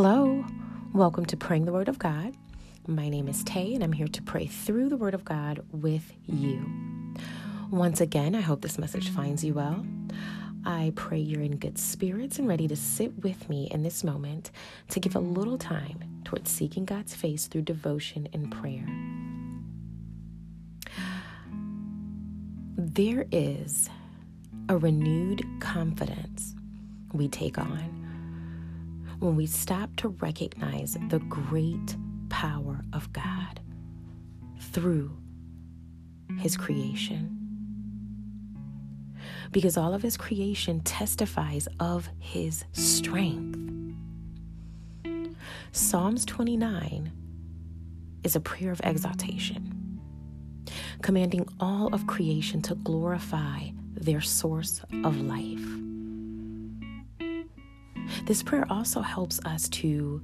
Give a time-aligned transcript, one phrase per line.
[0.00, 0.44] Hello,
[0.92, 2.32] welcome to Praying the Word of God.
[2.86, 6.12] My name is Tay, and I'm here to pray through the Word of God with
[6.24, 6.64] you.
[7.72, 9.84] Once again, I hope this message finds you well.
[10.64, 14.52] I pray you're in good spirits and ready to sit with me in this moment
[14.90, 18.86] to give a little time towards seeking God's face through devotion and prayer.
[22.76, 23.90] There is
[24.68, 26.54] a renewed confidence
[27.12, 27.97] we take on
[29.18, 31.96] when we stop to recognize the great
[32.28, 33.60] power of God
[34.60, 35.16] through
[36.38, 37.34] His creation.
[39.50, 43.58] Because all of His creation testifies of His strength.
[45.72, 47.12] Psalms 29
[48.24, 50.00] is a prayer of exaltation,
[51.02, 55.87] commanding all of creation to glorify their source of life.
[58.28, 60.20] This prayer also helps us to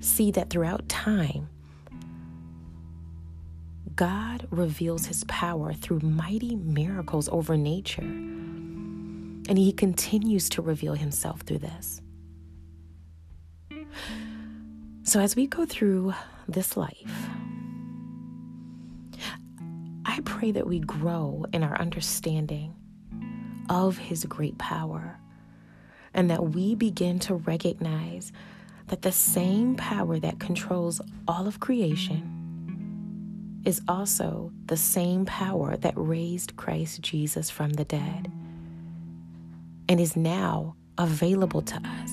[0.00, 1.48] see that throughout time,
[3.94, 8.02] God reveals his power through mighty miracles over nature.
[8.02, 12.02] And he continues to reveal himself through this.
[15.04, 16.14] So, as we go through
[16.48, 17.28] this life,
[20.04, 22.74] I pray that we grow in our understanding
[23.70, 25.20] of his great power
[26.14, 28.32] and that we begin to recognize
[28.88, 35.92] that the same power that controls all of creation is also the same power that
[35.96, 38.32] raised Christ Jesus from the dead
[39.88, 42.12] and is now available to us.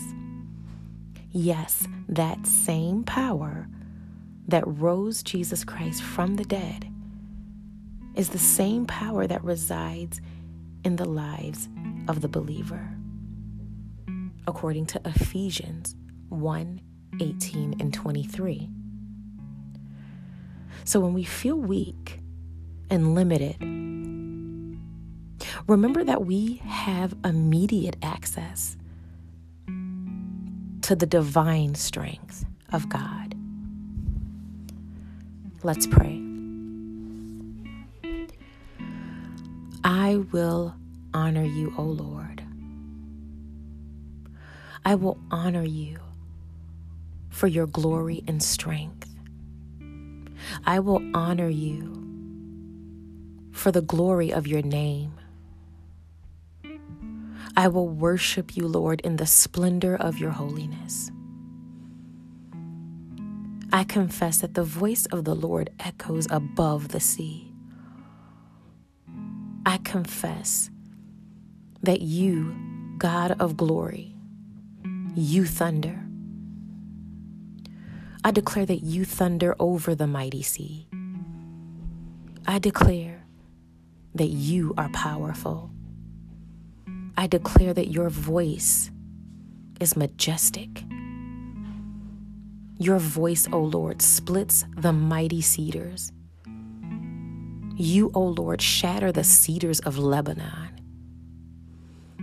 [1.32, 3.68] Yes, that same power
[4.48, 6.92] that rose Jesus Christ from the dead
[8.16, 10.22] is the same power that resides
[10.84, 11.68] in the lives
[12.08, 12.96] of the believer
[14.48, 15.96] according to Ephesians
[16.30, 16.82] 1
[17.22, 18.70] 18 and 23.
[20.84, 22.20] So when we feel weak
[22.90, 23.58] and limited,
[25.68, 28.78] remember that we have immediate access
[30.82, 33.34] to the divine strength of God.
[35.64, 36.22] Let's pray.
[39.84, 40.76] I will
[41.14, 42.45] honor you, O Lord
[44.88, 45.98] I will honor you
[47.30, 49.10] for your glory and strength.
[50.64, 51.92] I will honor you
[53.52, 55.14] for the glory of your name.
[57.58, 61.10] I will worship you, Lord, in the splendor of your holiness.
[63.74, 67.52] I confess that the voice of the Lord echoes above the sea.
[69.66, 70.70] I confess
[71.82, 72.56] that you,
[73.00, 74.15] God of glory,
[75.18, 76.02] you thunder.
[78.24, 80.88] I declare that you thunder over the mighty sea.
[82.48, 83.24] I declare
[84.16, 85.72] that you are powerful.
[87.18, 88.92] I declare that your voice
[89.80, 90.84] is majestic.
[92.78, 96.12] Your voice, O Lord, splits the mighty cedars.
[97.78, 100.82] You, O Lord, shatter the cedars of Lebanon,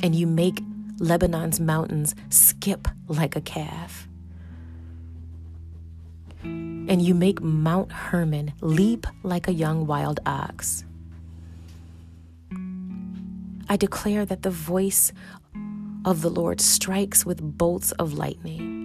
[0.02, 0.62] and you make
[0.98, 4.08] Lebanon's mountains skip like a calf.
[6.42, 10.84] And you make Mount Hermon leap like a young wild ox.
[13.68, 15.12] I declare that the voice
[16.04, 18.80] of the Lord strikes with bolts of lightning.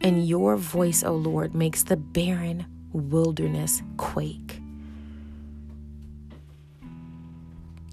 [0.00, 4.55] And your voice, O Lord, makes the barren wilderness quake.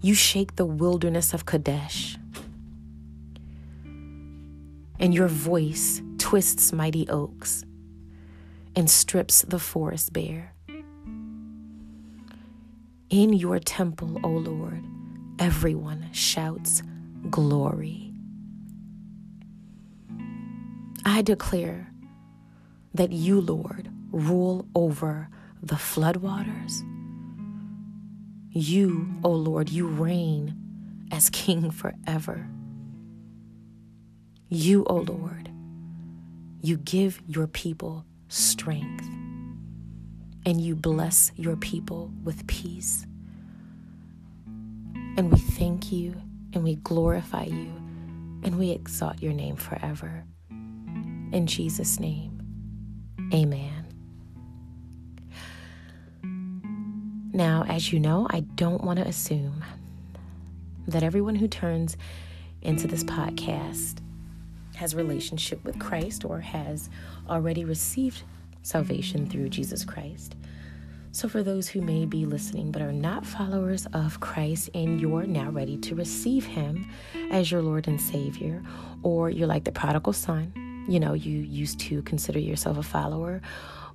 [0.04, 2.18] You shake the wilderness of Kadesh,
[5.00, 7.64] and your voice twists mighty oaks
[8.76, 10.52] and strips the forest bare.
[13.10, 14.84] In your temple, O Lord,
[15.40, 16.84] everyone shouts
[17.30, 18.12] glory.
[21.06, 21.94] I declare
[22.94, 25.30] that you, Lord, rule over
[25.62, 26.84] the floodwaters
[28.54, 32.48] you, O oh Lord, you reign as King forever.
[34.50, 35.50] You, O oh Lord,
[36.62, 39.06] you give your people strength
[40.46, 43.08] and you bless your people with peace.
[45.18, 46.16] And we thank you
[46.54, 47.74] and we glorify you
[48.44, 50.26] and we exalt your name forever.
[50.50, 52.40] In Jesus' name,
[53.34, 53.83] amen.
[57.36, 59.66] Now, as you know, I don't want to assume
[60.88, 61.98] that everyone who turns
[62.62, 64.02] into this podcast
[64.76, 66.92] has a relationship with Christ or has
[67.28, 68.22] already received
[68.62, 70.36] salvation through Jesus Christ.
[71.12, 75.26] So, for those who may be listening but are not followers of Christ and you're
[75.26, 76.88] now ready to receive Him
[77.32, 78.62] as your Lord and Savior,
[79.02, 83.42] or you're like the prodigal son, you know, you used to consider yourself a follower,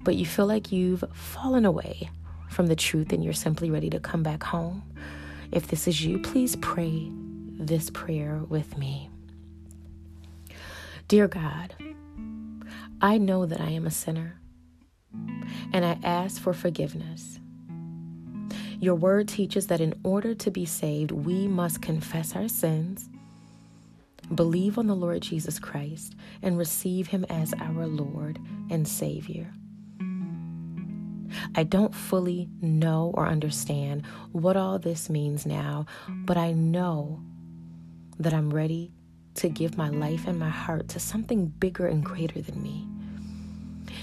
[0.01, 2.11] but you feel like you've fallen away
[2.49, 4.83] from the truth and you're simply ready to come back home.
[5.53, 7.11] If this is you, please pray
[7.59, 9.11] this prayer with me.
[11.09, 11.75] Dear God,
[13.01, 14.41] I know that I am a sinner
[15.73, 17.39] and I ask for forgiveness.
[18.81, 23.09] Your word teaches that in order to be saved, we must confess our sins,
[24.35, 28.39] believe on the Lord Jesus Christ, and receive him as our Lord
[28.71, 29.53] and Savior.
[31.55, 37.21] I don't fully know or understand what all this means now, but I know
[38.19, 38.93] that I'm ready
[39.35, 42.87] to give my life and my heart to something bigger and greater than me.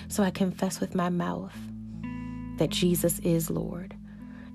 [0.07, 1.55] So I confess with my mouth
[2.57, 3.95] that Jesus is Lord,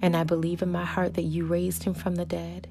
[0.00, 2.68] and I believe in my heart that you raised him from the dead.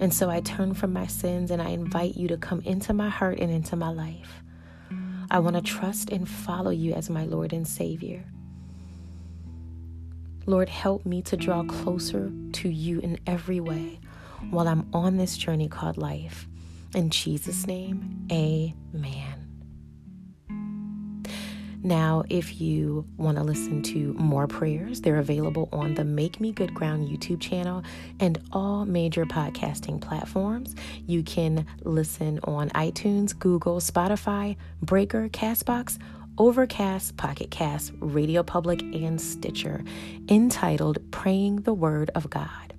[0.00, 3.08] And so I turn from my sins and I invite you to come into my
[3.08, 4.42] heart and into my life.
[5.30, 8.24] I want to trust and follow you as my Lord and Savior.
[10.46, 13.98] Lord, help me to draw closer to you in every way
[14.50, 16.46] while I'm on this journey called life.
[16.94, 19.44] In Jesus' name, amen.
[21.82, 26.50] Now, if you want to listen to more prayers, they're available on the Make Me
[26.50, 27.82] Good Ground YouTube channel
[28.20, 30.74] and all major podcasting platforms.
[31.06, 35.98] You can listen on iTunes, Google, Spotify, Breaker, Castbox,
[36.36, 39.84] Overcast, Pocket Cast, Radio Public, and Stitcher,
[40.28, 42.74] entitled Praying the Word of God.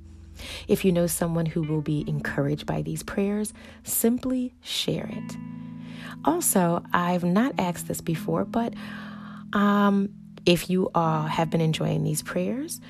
[0.68, 3.54] If you know someone who will be encouraged by these prayers,
[3.84, 5.38] simply share it.
[6.26, 8.74] Also, I've not asked this before, but
[9.54, 10.10] um,
[10.46, 12.82] if you uh, have been enjoying these prayers,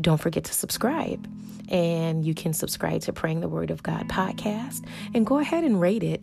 [0.00, 1.28] don't forget to subscribe.
[1.68, 5.80] And you can subscribe to Praying the Word of God podcast and go ahead and
[5.80, 6.22] rate it.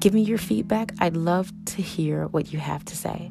[0.00, 0.92] Give me your feedback.
[1.00, 3.30] I'd love to hear what you have to say.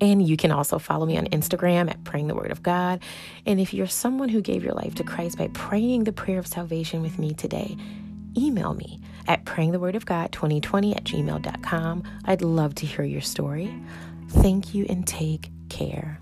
[0.00, 3.02] And you can also follow me on Instagram at Praying the Word of God.
[3.46, 6.46] And if you're someone who gave your life to Christ by praying the prayer of
[6.46, 7.76] salvation with me today,
[8.36, 12.02] email me at prayingthewordofgod2020 at gmail.com.
[12.24, 13.74] I'd love to hear your story.
[14.28, 16.18] Thank you and take care.